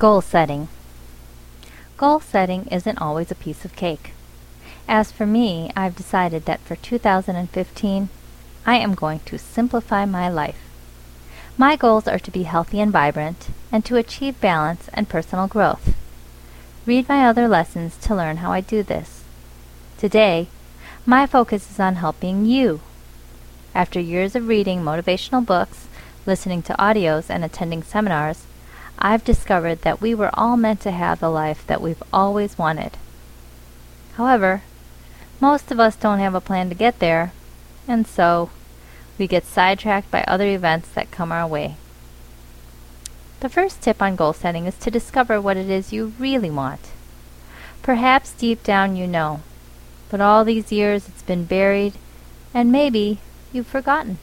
Goal 0.00 0.22
setting. 0.22 0.68
Goal 1.98 2.20
setting 2.20 2.64
isn't 2.68 3.02
always 3.02 3.30
a 3.30 3.34
piece 3.34 3.66
of 3.66 3.76
cake. 3.76 4.12
As 4.88 5.12
for 5.12 5.26
me, 5.26 5.70
I've 5.76 5.94
decided 5.94 6.46
that 6.46 6.60
for 6.60 6.74
2015, 6.74 8.08
I 8.64 8.76
am 8.76 8.94
going 8.94 9.20
to 9.26 9.36
simplify 9.36 10.06
my 10.06 10.30
life. 10.30 10.56
My 11.58 11.76
goals 11.76 12.08
are 12.08 12.18
to 12.18 12.30
be 12.30 12.44
healthy 12.44 12.80
and 12.80 12.90
vibrant, 12.90 13.48
and 13.70 13.84
to 13.84 13.96
achieve 13.96 14.40
balance 14.40 14.88
and 14.94 15.06
personal 15.06 15.46
growth. 15.46 15.94
Read 16.86 17.06
my 17.06 17.28
other 17.28 17.46
lessons 17.46 17.98
to 17.98 18.14
learn 18.14 18.38
how 18.38 18.52
I 18.52 18.62
do 18.62 18.82
this. 18.82 19.24
Today, 19.98 20.48
my 21.04 21.26
focus 21.26 21.70
is 21.70 21.78
on 21.78 21.96
helping 21.96 22.46
you. 22.46 22.80
After 23.74 24.00
years 24.00 24.34
of 24.34 24.48
reading 24.48 24.80
motivational 24.80 25.44
books, 25.44 25.88
listening 26.24 26.62
to 26.62 26.74
audios, 26.78 27.28
and 27.28 27.44
attending 27.44 27.82
seminars, 27.82 28.46
I've 28.98 29.24
discovered 29.24 29.82
that 29.82 30.00
we 30.00 30.14
were 30.14 30.30
all 30.34 30.56
meant 30.56 30.80
to 30.82 30.90
have 30.90 31.20
the 31.20 31.30
life 31.30 31.66
that 31.66 31.80
we've 31.80 32.02
always 32.12 32.58
wanted. 32.58 32.98
However, 34.14 34.62
most 35.40 35.70
of 35.70 35.80
us 35.80 35.96
don't 35.96 36.18
have 36.18 36.34
a 36.34 36.40
plan 36.40 36.68
to 36.68 36.74
get 36.74 36.98
there, 36.98 37.32
and 37.88 38.06
so 38.06 38.50
we 39.18 39.26
get 39.26 39.46
sidetracked 39.46 40.10
by 40.10 40.22
other 40.24 40.46
events 40.46 40.90
that 40.90 41.10
come 41.10 41.32
our 41.32 41.46
way. 41.46 41.76
The 43.40 43.48
first 43.48 43.80
tip 43.80 44.02
on 44.02 44.16
goal 44.16 44.34
setting 44.34 44.66
is 44.66 44.76
to 44.78 44.90
discover 44.90 45.40
what 45.40 45.56
it 45.56 45.70
is 45.70 45.94
you 45.94 46.12
really 46.18 46.50
want. 46.50 46.90
Perhaps 47.82 48.32
deep 48.32 48.62
down 48.62 48.96
you 48.96 49.06
know, 49.06 49.40
but 50.10 50.20
all 50.20 50.44
these 50.44 50.70
years 50.70 51.08
it's 51.08 51.22
been 51.22 51.46
buried, 51.46 51.94
and 52.52 52.70
maybe 52.70 53.18
you've 53.50 53.66
forgotten. 53.66 54.18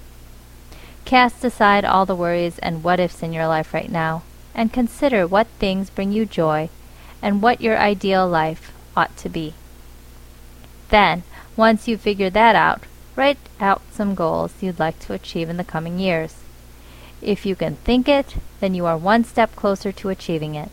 Cast 1.06 1.44
aside 1.44 1.84
all 1.84 2.06
the 2.06 2.16
worries 2.16 2.60
and 2.60 2.84
what 2.84 3.00
ifs 3.00 3.24
in 3.24 3.34
your 3.34 3.48
life 3.48 3.74
right 3.74 3.90
now 3.90 4.22
and 4.58 4.74
consider 4.74 5.28
what 5.28 5.48
things 5.60 5.92
bring 5.92 6.12
you 6.12 6.26
joy 6.26 6.68
and 7.22 7.42
what 7.42 7.62
your 7.62 7.78
ideal 7.78 8.28
life 8.28 8.74
ought 8.98 9.16
to 9.16 9.30
be. 9.30 9.54
Then, 10.90 11.22
once 11.56 11.88
you've 11.88 12.02
figured 12.02 12.34
that 12.34 12.56
out, 12.56 12.82
write 13.16 13.38
out 13.60 13.82
some 13.92 14.16
goals 14.16 14.54
you'd 14.60 14.80
like 14.80 15.00
to 15.00 15.14
achieve 15.14 15.48
in 15.48 15.58
the 15.58 15.64
coming 15.64 16.00
years. 16.00 16.36
If 17.22 17.46
you 17.46 17.56
can 17.56 17.76
think 17.78 18.10
it, 18.10 18.36
then 18.60 18.74
you 18.74 18.86
are 18.86 18.98
one 18.98 19.24
step 19.24 19.56
closer 19.56 19.92
to 19.92 20.10
achieving 20.10 20.56
it. 20.56 20.70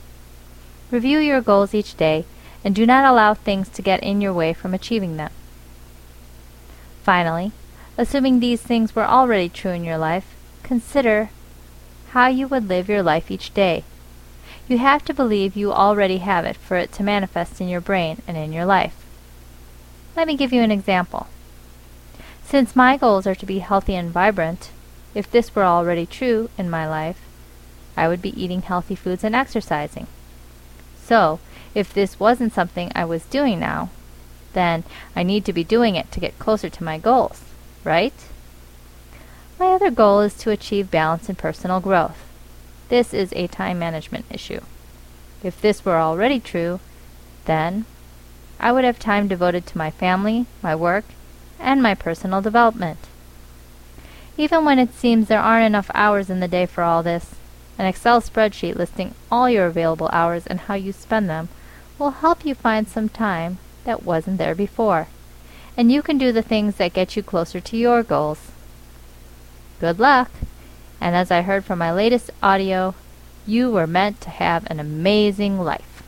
Review 0.91 1.19
your 1.19 1.41
goals 1.41 1.75
each 1.75 1.97
day 1.97 2.25
and 2.65 2.75
do 2.75 2.87
not 2.87 3.05
allow 3.05 3.35
things 3.35 3.69
to 3.69 3.83
get 3.83 4.03
in 4.03 4.21
your 4.21 4.33
way 4.33 4.55
from 4.55 4.73
achieving 4.73 5.17
them. 5.17 5.31
Finally, 7.03 7.53
assuming 7.99 8.41
these 8.41 8.63
things 8.63 8.97
were 8.97 9.05
already 9.05 9.49
true 9.49 9.73
in 9.73 9.85
your 9.85 9.99
life, 9.99 10.35
consider 10.63 11.29
how 12.15 12.29
you 12.29 12.47
would 12.47 12.69
live 12.69 12.89
your 12.89 13.03
life 13.03 13.29
each 13.29 13.53
day. 13.55 13.83
You 14.69 14.79
have 14.79 15.05
to 15.07 15.13
believe 15.13 15.57
you 15.57 15.73
already 15.73 16.19
have 16.19 16.45
it 16.45 16.57
for 16.57 16.77
it 16.77 16.93
to 16.93 17.03
manifest 17.03 17.61
in 17.61 17.67
your 17.67 17.81
brain 17.81 18.23
and 18.29 18.37
in 18.37 18.53
your 18.53 18.65
life. 18.65 19.05
Let 20.17 20.29
me 20.29 20.37
give 20.37 20.53
you 20.53 20.63
an 20.63 20.71
example. 20.71 21.27
Since 22.45 22.77
my 22.77 22.97
goals 22.97 23.27
are 23.27 23.35
to 23.35 23.45
be 23.45 23.59
healthy 23.59 23.97
and 23.97 24.13
vibrant, 24.13 24.71
if 25.13 25.29
this 25.29 25.57
were 25.57 25.65
already 25.65 26.07
true 26.07 26.51
in 26.57 26.71
my 26.71 26.89
life, 26.89 27.21
I 27.97 28.07
would 28.07 28.23
be 28.23 28.41
eating 28.41 28.63
healthy 28.63 28.95
foods 28.95 29.25
and 29.25 29.35
exercising. 29.35 30.07
So, 31.03 31.41
if 31.75 31.93
this 31.93 32.21
wasn't 32.21 32.53
something 32.53 32.93
I 32.95 33.05
was 33.05 33.25
doing 33.25 33.59
now, 33.59 33.91
then 34.53 34.85
I 35.17 35.25
need 35.25 35.45
to 35.47 35.53
be 35.53 35.65
doing 35.65 35.97
it 35.97 36.13
to 36.13 36.21
get 36.21 36.39
closer 36.39 36.71
to 36.71 36.85
my 36.85 36.97
goals, 36.97 37.43
right? 37.83 38.15
Other 39.75 39.91
goal 39.91 40.21
is 40.21 40.35
to 40.35 40.53
achieve 40.53 40.93
balance 40.93 41.29
and 41.29 41.37
personal 41.37 41.81
growth. 41.81 42.17
This 42.91 43.13
is 43.13 43.33
a 43.33 43.49
time 43.49 43.77
management 43.77 44.25
issue. 44.31 44.61
If 45.43 45.61
this 45.61 45.85
were 45.85 45.97
already 45.97 46.39
true, 46.39 46.79
then 47.47 47.85
I 48.61 48.71
would 48.71 48.85
have 48.85 49.01
time 49.01 49.27
devoted 49.27 49.67
to 49.67 49.77
my 49.77 49.91
family, 49.91 50.47
my 50.63 50.77
work, 50.77 51.05
and 51.59 51.83
my 51.83 51.97
personal 51.97 52.41
development. 52.41 53.01
Even 54.39 54.65
when 54.65 54.79
it 54.79 54.95
seems 54.95 55.27
there 55.27 55.41
aren't 55.41 55.67
enough 55.67 55.91
hours 55.93 56.31
in 56.31 56.39
the 56.39 56.47
day 56.47 56.67
for 56.67 56.85
all 56.85 57.03
this, 57.03 57.35
an 57.77 57.87
Excel 57.87 58.21
spreadsheet 58.21 58.77
listing 58.77 59.13
all 59.29 59.51
your 59.51 59.67
available 59.67 60.09
hours 60.13 60.47
and 60.47 60.61
how 60.61 60.75
you 60.75 60.93
spend 60.93 61.29
them 61.29 61.49
will 61.99 62.11
help 62.11 62.47
you 62.47 62.55
find 62.55 62.87
some 62.87 63.09
time 63.09 63.59
that 63.83 64.05
wasn't 64.05 64.39
there 64.39 64.55
before. 64.55 65.09
And 65.77 65.91
you 65.91 66.01
can 66.01 66.17
do 66.17 66.31
the 66.31 66.43
things 66.43 66.77
that 66.77 66.95
get 66.95 67.17
you 67.17 67.25
closer 67.25 67.59
to 67.59 67.77
your 67.77 68.05
goals. 68.05 68.53
Good 69.81 69.99
luck! 69.99 70.31
And 71.01 71.17
as 71.17 71.31
I 71.31 71.43
heard 71.43 71.65
from 71.65 71.81
my 71.81 71.93
latest 71.93 72.31
audio, 72.43 72.95
you 73.47 73.71
were 73.71 73.87
meant 73.87 74.21
to 74.23 74.31
have 74.31 74.65
an 74.71 74.79
amazing 74.79 75.59
life. 75.59 76.04